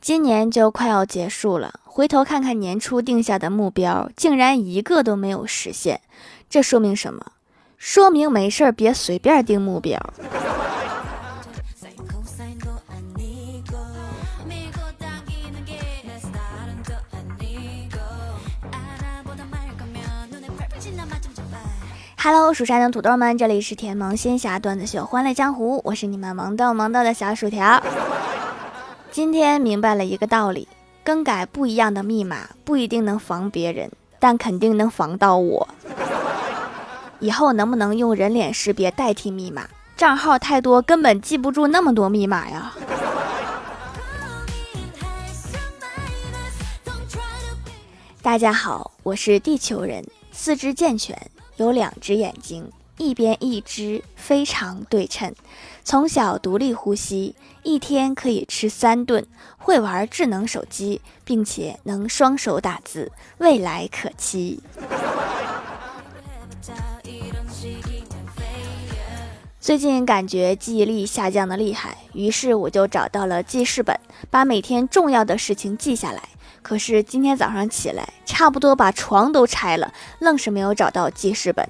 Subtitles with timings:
[0.00, 6.00] 今年就快要结束了，回头看看年初定下的目标，竟然一个都没有实现，
[6.48, 7.32] 这说明什么？
[7.76, 10.00] 说明没事儿别随便定目标。
[22.22, 27.82] Hello，蜀山的土豆们，这里是甜萌仙侠段子秀《欢乐江湖》，我是你们萌豆萌豆的小薯条。
[29.12, 30.68] 今天明白了一个道理：
[31.02, 35.68] 更改不一样的密码不一定能防别人，但肯定能防到我。
[37.18, 39.68] 以后能不能用人脸识别代替密码？
[39.96, 42.72] 账号太多，根本记不住那么多密码呀。
[48.22, 51.20] 大家好，我是地球人，四肢健全，
[51.56, 52.70] 有两只眼睛。
[53.00, 55.34] 一边一只非常对称，
[55.82, 59.26] 从小独立呼吸，一天可以吃三顿，
[59.56, 64.62] 会玩智能手机，并且能双手打字，未来可期。
[69.58, 76.20] 最近感觉记忆力下降的厉害，于是我就找到了记事本，把每天重要的事情记下来。
[76.60, 81.66] 可是今天早上起来，差不多把床都拆了，愣是没有找到记事本。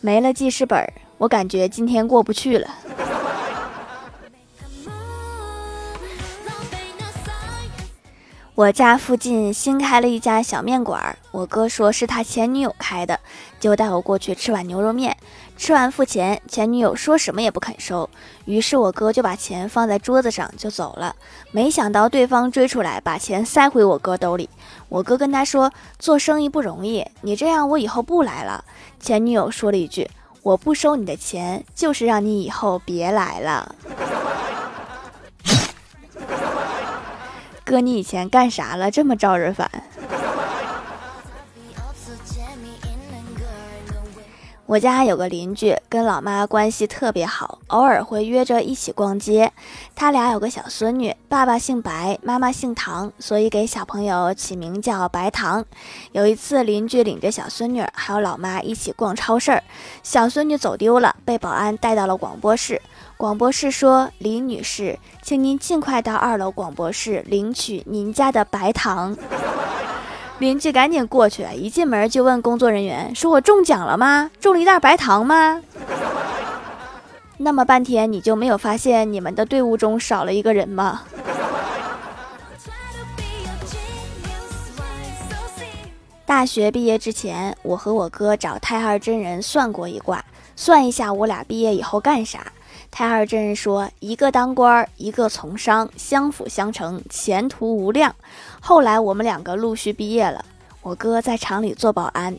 [0.00, 2.68] 没了记事本，我感觉今天过不去了。
[8.54, 13.18] 我家附近新开了一家小面馆，我哥说是他前女友开的，
[13.58, 15.16] 就带我过去吃碗牛肉面。
[15.58, 18.08] 吃完付钱，前女友说什么也不肯收，
[18.46, 21.14] 于是我哥就把钱放在桌子上就走了。
[21.50, 24.48] 没想到对方追出来，把钱塞回我哥兜里。
[24.88, 28.64] 我哥跟他说：“做生意不容易，你这样我以后不来了。”
[29.00, 30.08] 前女友说了一句
[30.42, 33.74] ：“我不收你的钱，就是让你以后别来了。
[37.66, 38.90] ”哥，你以前干啥了？
[38.90, 39.68] 这么招人烦。
[44.68, 49.50] 我家有个邻居，跟老妈关系特别好，偶尔会约着一起逛街。
[49.96, 55.64] 他俩有个小孙女，爸爸姓白，妈妈姓唐，所以给小朋友起名叫白糖。
[56.12, 59.58] 有一次，邻居领着小孙女还有老妈一起逛超市，
[60.02, 62.82] 小孙女走丢了，被保安带到了广播室。
[63.16, 69.16] 广播室说：“李女士，请您尽快到二楼广播室领取您家的白糖。”
[70.38, 74.30] 邻居赶紧过去，一进门就问工作人员：“说我中奖了吗？
[74.40, 75.60] 中了一袋白糖吗？”
[77.38, 81.02] 那么半天，你就没有发现你们的队伍中少了一个人吗？
[86.24, 90.24] 大学毕业之前，我和我哥找太二真人算过一卦，
[90.54, 92.52] 算一下我俩毕业以后干啥。
[92.90, 98.14] 太二真人说：“一个当官，一个从商，相辅相成，前途无量。”
[98.60, 100.44] 后来我们两个陆续毕业了，
[100.82, 102.36] 我哥在厂里做保安，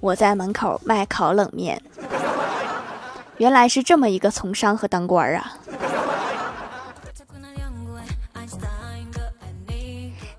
[0.00, 1.80] 我在门口卖烤冷面。
[3.38, 5.56] 原来是这么一个从商和当官啊！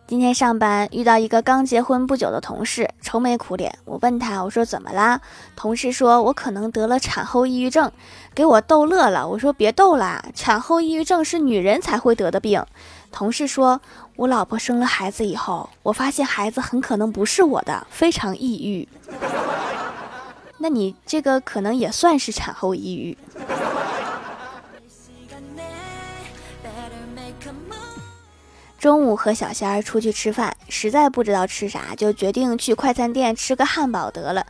[0.06, 3.78] 今天上班遇到一个刚结婚不久的同事，愁眉苦脸。
[3.86, 5.22] 我问他，我说怎么啦？
[5.56, 7.92] 同事说，我可能得了产后抑郁症，
[8.34, 9.28] 给我逗乐了。
[9.28, 12.66] 我说别逗啦，产后抑郁症是女人才会得的病。
[13.12, 13.80] 同事说，
[14.16, 18.90] 我老婆生了孩子以后，我发现孩子很可能不是我的，非常抑郁。
[20.58, 23.16] 那你这个可能也算是产后抑郁。
[28.84, 34.46] 中午和小仙儿出去吃饭，实在不知道吃啥，就决定去快餐店吃个汉堡得了。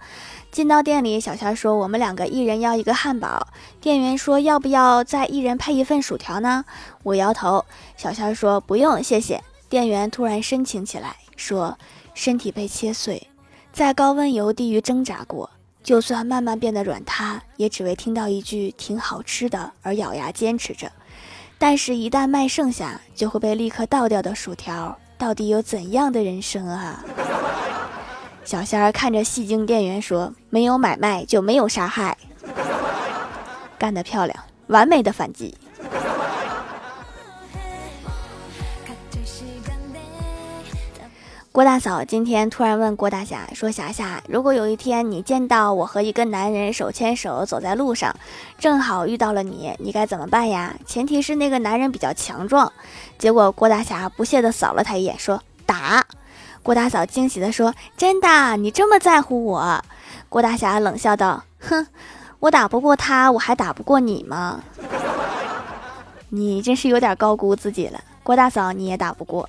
[0.50, 3.50] 进到店里，小仙儿说：“我们两个一人要一个汉堡。”
[3.80, 6.66] 店员说：“要不要再一人配一份薯条呢？”
[7.04, 7.64] 我摇头。
[7.96, 9.40] 小仙儿说：“不用，谢谢。”
[9.70, 11.78] 店员突然深情起来，说
[12.16, 13.28] ：“身体被切碎，
[13.72, 15.52] 在高温油地狱挣扎过，
[15.84, 20.92] 就算慢慢变得软塌，也只为听到一句‘挺好吃的’而咬牙坚持着。”
[21.66, 27.02] 但是，一旦卖剩下，就会被立刻倒掉的薯条，到底有怎样的人生啊？
[28.44, 32.18] 小仙儿看着戏精店员说：“没有买卖就没有杀害。”
[33.80, 34.38] 干得漂亮，
[34.68, 35.58] 完美的反击。
[41.54, 48.16] 郭大嫂今天突然问郭大侠说：“霞霞，如果有一天你见到我和一个男人手牵手走在路上，
[48.58, 50.74] 正好遇到了你，你该怎么办呀？
[50.88, 52.74] 前提是那个男人比较强壮。”
[53.20, 56.04] 结果郭大侠不屑地扫了他一眼，说：“打。”
[56.64, 58.58] 郭大嫂惊喜地说：“真的？
[58.58, 59.86] 你这么在乎我？”
[60.30, 61.86] 郭大侠冷笑道：“哼，
[62.40, 64.60] 我打不过他，我还打不过你吗？
[66.30, 69.48] 你真是有点高估自己了。”郭大嫂你也打不过。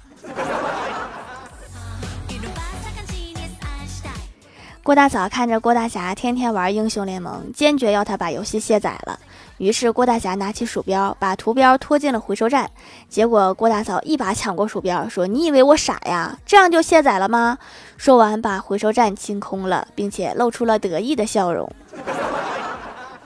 [4.85, 9.19] 郭大嫂看着郭大侠天天玩英雄联盟，坚决要他把游戏卸载了。
[9.57, 12.71] 于是郭大侠拿起鼠标，把图标拖进了回收站。
[13.09, 16.39] 结果郭大嫂一把抢过鼠标，说：“你以为我傻呀？
[16.45, 17.57] 这样就卸载了吗？”
[17.97, 21.67] 说完，把回收站清空了，并且露出了得意的笑容。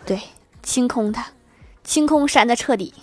[0.06, 0.20] 对，
[0.62, 1.26] 清空它，
[1.82, 2.94] 清空删的彻底。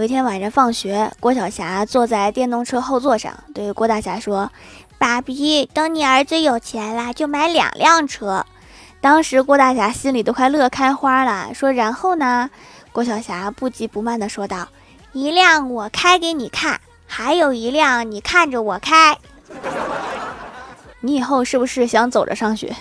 [0.00, 4.50] 有一天晚上放学，郭晓霞坐在电动车后座上，对郭大侠说
[4.96, 8.46] ：“爸比，等你儿子有钱了，就买两辆车。”
[9.02, 12.48] 当时郭大侠心里都快乐开花了，说：“然后呢？”
[12.92, 14.68] 郭晓霞不急不慢地说道
[15.12, 19.18] ：“一辆我开给你看，还有一辆你看着我开。
[21.00, 22.74] 你以后是不是想走着上学？”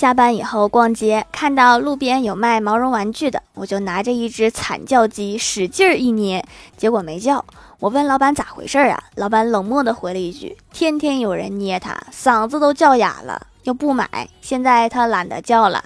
[0.00, 6.42] 下班以后逛街，看到路边有卖毛绒玩具的，我就拿着一只惨叫鸡使劲儿一捏，
[6.78, 7.44] 结果没叫。
[7.80, 9.04] 我问老板咋回事儿啊？
[9.16, 15.84] 老板冷漠的回了一句：“天天有人捏它，嗓子都叫哑了，又不买，现在他懒得叫了。”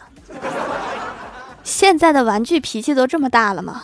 [1.65, 3.83] 现在的玩具脾气都这么大了吗？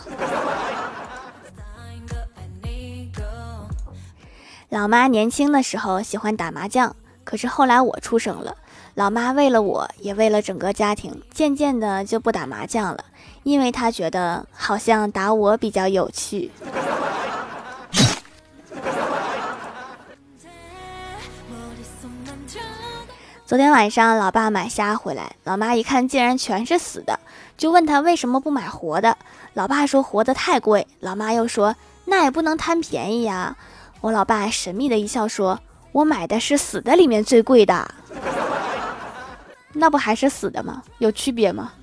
[4.69, 6.95] 老妈年轻的时候喜欢打麻将，
[7.25, 8.55] 可是后来我出生了。
[8.95, 13.05] 老妈为了我，也为了整个家庭，渐渐的就不打麻将了，
[13.43, 16.51] 因为她觉得好像打我比较有趣。
[23.45, 27.19] 昨天晚上，老爸买虾回来，老妈一看竟然全是死的，
[27.57, 29.17] 就问他为什么不买活的。
[29.53, 33.55] 老爸说活的太贵，老妈又说那也不能贪便宜呀。
[34.01, 35.59] 我老爸神秘的一笑说
[35.91, 37.89] ：“我买的是死的里面最贵的。”
[39.73, 40.83] 那不还是死的吗？
[40.99, 41.73] 有区别吗？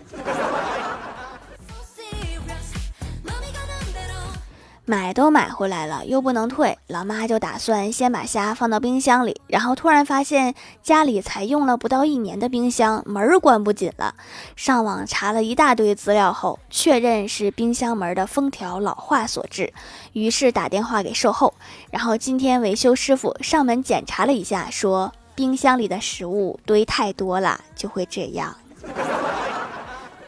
[4.85, 14.15] 买都买回来了，又不能退，老妈就打算先把虾放到冰箱里，然后突然发现家里才用了不到一年的冰箱门儿关不紧了。
[14.57, 19.75] 上网查了一大堆资料后，确认是冰箱门的封条老化所致，
[20.15, 21.53] 于是打电话给售后，
[21.91, 25.13] 然后今天维修师傅上门检查了一下，说。
[25.39, 28.57] 冰箱里的食物堆太多了，就会这样。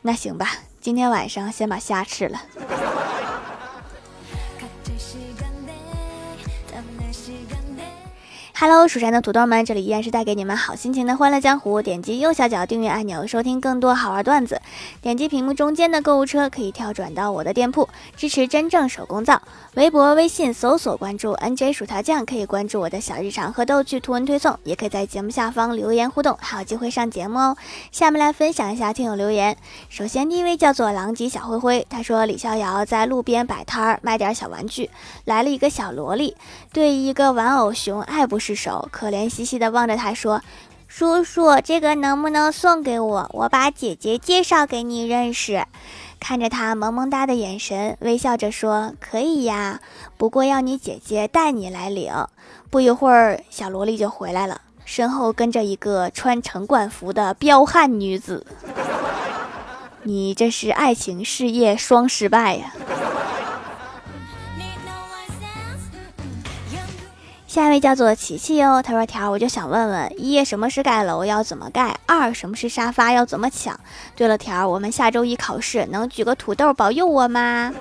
[0.03, 2.41] 那行吧，今天晚上先把虾吃了。
[8.63, 11.81] Hello，蜀山的土豆们，这里依然是带给你们好心情的欢乐江湖。
[11.81, 14.61] 点击右下角订阅按钮，收听更多好玩段子。
[15.01, 19.41] 点击屏幕中间的购物车，可以跳转到我的店铺，支持真正手工皂。
[19.77, 27.57] 微博、微信搜索关注 NJ 薯条酱，可以关注我的小日常和逗趣图文推送，也可以在节目下方留言互动，还有机会上节目哦。
[27.91, 29.57] 下面来分享一下听友留言。
[29.89, 34.91] 首先第一位叫做狼藉小灰灰，他说李逍遥在路边摆摊儿卖点小玩具，
[35.25, 36.37] 来了一个小萝莉，
[36.75, 38.50] 对一个玩偶熊爱不释。
[38.55, 40.43] 手可怜兮兮地望着他说
[40.89, 43.31] ：“叔叔，这个能不能送给我？
[43.33, 45.65] 我把姐姐介绍给你认识。”
[46.21, 49.81] 看着他萌萌哒的眼神，微笑着说：“可以呀，
[50.19, 52.13] 不过要你姐姐带你来领。”
[52.69, 58.47] 不一会儿，小萝莉就回来了，身后跟着一个穿城管服的彪悍女子。
[60.03, 62.73] 你这是爱情事业双失败呀！
[67.51, 71.99] 下一位叫做琪琪哟，他说：“条，我就想问问，一什么是盖楼，要怎么盖？
[72.07, 73.77] 二什么是沙发，要怎么抢？
[74.15, 77.75] 对了，条，我们下周一考试，能举个土豆保佑我吗？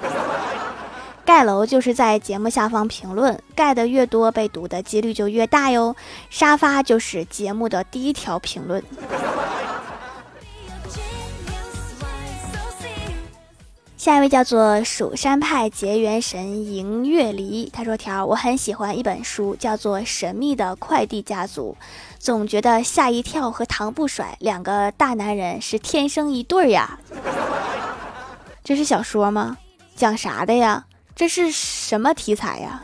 [1.24, 5.96] 盖楼就是在节目下方评论，盖的越多，被读的几率就越大哟。
[6.32, 8.84] 沙发就是节目的第一条评论。”
[14.00, 21.76] 下一位叫做蜀山派结缘神迎月离，他说：“条，我很喜欢一本书，叫做《神秘的快递家族》，
[22.18, 26.98] 总觉得吓一跳和唐不甩两个大男人是天生一对呀。
[28.64, 29.58] 这是小说吗？
[29.98, 30.86] 讲啥的呀？
[31.14, 32.82] 这是什么题材呀？”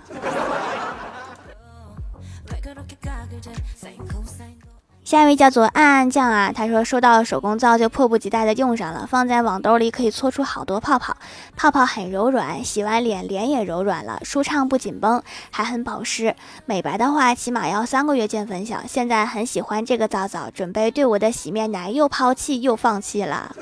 [5.06, 11.16] 下一位叫做暗暗酱啊，他说收到手工皂就迫不及待的用上了，放在网兜里可以搓出好多泡泡，
[11.56, 15.22] 泡泡很柔软，洗完脸脸也柔软了，舒畅不紧绷，
[15.52, 16.36] 还很保湿。
[16.66, 18.82] 美白的话起码要三个月见分晓。
[18.88, 23.56] 现在很喜欢这个皂皂，准备对我的洗面奶又抛弃又放弃了。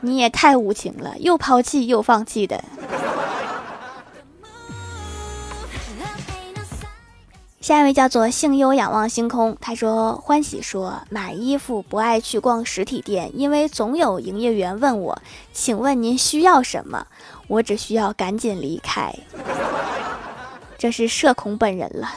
[0.00, 2.64] 你也太无情了，又抛弃又放弃的。
[7.66, 15.20] 下一位叫做幸优仰望星空，他说欢喜说买衣服不爱去逛实体店，因为总有营业员问我，
[15.52, 17.08] 请问您需要什么？
[17.48, 19.12] 我只需要赶紧离开。
[20.78, 22.08] 这是社恐本人了。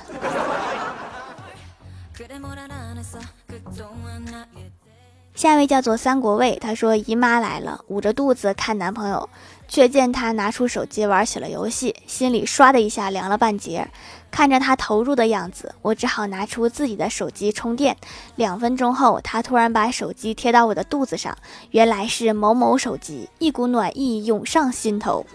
[5.36, 9.30] 下一位叫做三国卫，他说姨妈来了，捂着肚子看男朋友，
[9.70, 13.88] 却见他拿出手机玩起了游戏，心里唰的一下凉了半截。
[14.30, 17.96] 看着他投入的样子，我只好拿出自己的手机充电。
[18.36, 21.38] 两分钟后，他突然把手机贴到我的肚子上，
[21.72, 25.26] 原来是某某手机，一股暖意涌上心头，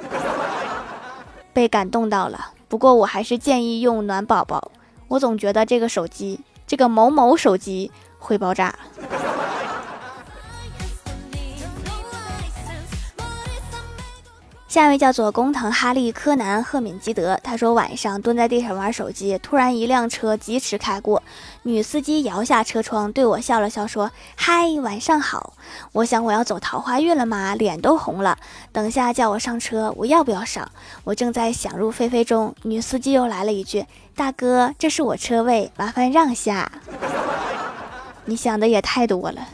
[1.55, 2.53] 被感动到了。
[2.69, 4.71] 不过我还是建议用暖宝宝，
[5.09, 8.79] 我总觉得这个手机，这个某某手机会爆炸。
[14.75, 17.39] 下一位叫做工藤哈利、柯南、赫敏基德。
[17.45, 21.23] 他说晚上蹲在地上玩手机，突然一辆车疾驰开过，
[21.63, 25.53] 女司机摇下车窗对我笑了笑，说：“嗨，晚上好。”
[25.95, 27.55] 我想我要走桃花运了吗？
[27.55, 28.37] 脸都红了。
[28.73, 30.69] 等下叫我上车，我要不要上？
[31.05, 36.73] 我正在想入非非中，女司机又来了一句：“大哥，这是我车位，麻烦让下。
[38.27, 39.47] ”你想的也太多了。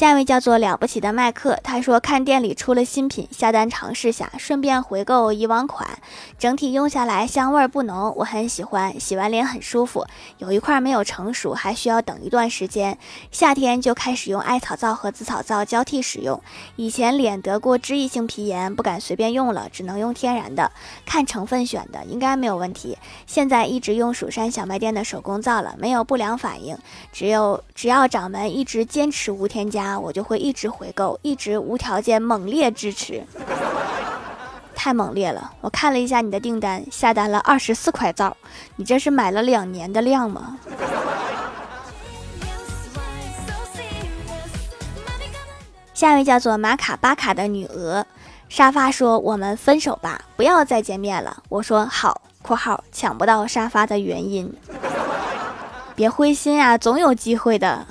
[0.00, 5.86] 下一位叫做了不起的麦克，他说看店里出了新品，下单尝试下，顺便回购以往款，
[6.38, 10.06] 整体用下来香味不浓，我很喜欢，洗完脸很舒服。
[10.38, 12.96] 有一块没有成熟，还需要等一段时间。
[13.30, 16.40] 夏天就开始用艾草皂和紫草皂交替使用。
[16.76, 20.72] 以前脸得过脂溢性皮炎，不敢随便用了，只能用天然的，
[21.04, 22.96] 看成分选的，应该没有问题。
[23.26, 26.78] 现在一直用蜀山小卖店的手工皂了，没有不良反应，
[27.12, 29.89] 只有只要掌门一直坚持无添加。
[29.98, 33.24] 我就会一直回购，一直无条件猛烈支持，
[34.74, 35.52] 太猛烈了！
[35.60, 38.36] 我看了一下你的订单，下单了二十四块皂，
[38.76, 40.58] 你这是买了两年的量吗？
[45.94, 48.06] 下一位叫做马卡巴卡的女鹅
[48.48, 52.22] 沙发说：“我们分手吧，不要再见面了。”我说：“好。
[52.42, 54.50] ”（括号抢不到沙发的原因）
[55.94, 57.86] 别灰心啊，总有机会的。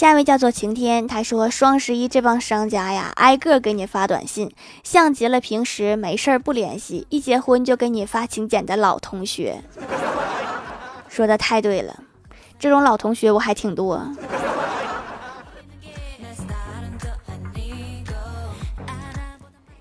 [0.00, 4.50] 下一位叫做晴天，他说双十一这帮商家呀，挨个给你发短信，
[4.82, 9.62] 像极了平时没事儿不联系，一结婚就给你发请柬的老同学。
[11.10, 12.00] 说的太对了，
[12.58, 14.02] 这种老同学我还挺多。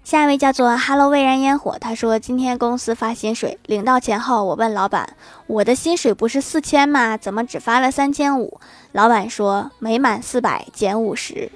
[0.10, 5.08] 下一位叫做 Hello 蔚然烟火，他说今天公司发薪水，领到钱后，我问老板，
[5.46, 7.16] 我的薪水不是四千吗？
[7.16, 8.60] 怎么只发了三千五？
[8.94, 11.51] 老板说每满四百减五十。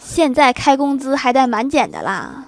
[0.00, 2.43] 现在开工资还带满减的啦。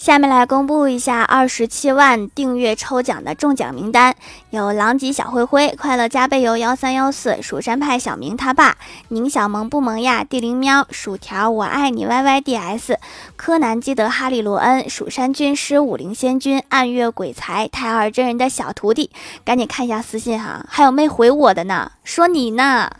[0.00, 4.14] 下面来公布一下二十七万订阅抽奖的中奖名单：
[4.48, 8.78] 有狼藉小灰灰、快乐加倍油幺三幺四、蜀山派小明他爸、
[9.08, 12.98] 宁小萌不萌呀、地灵喵、薯条我爱你 Y Y D S、
[13.36, 19.10] 柯南基德哈利罗恩、蜀山军师武灵仙君、暗月鬼才、太二真人的小徒弟，
[19.44, 21.92] 赶紧看一下私信哈，还有没回我的呢？
[22.04, 22.90] 说你呢。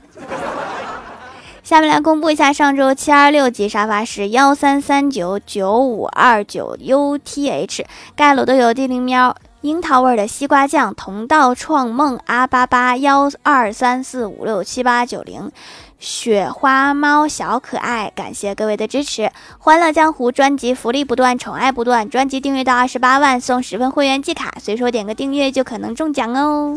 [1.70, 7.84] 下面来公布一下上周七二六级沙发是幺三三九九五二九 UTH，
[8.16, 15.48] 盖楼的有地灵喵、樱桃味的西瓜酱、同道创梦阿八八幺二三四五六七八九零、
[16.00, 19.30] 雪花猫小可爱，感谢各位的支持！
[19.60, 26.76] 欢乐江湖专辑福利不断，宠爱不断，专辑订阅到二十八万送十份会员季卡，随手点个订阅就可能中奖哦。